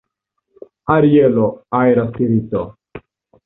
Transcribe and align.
Arielo, 0.93 1.45
aera 1.83 2.09
spirito. 2.11 2.61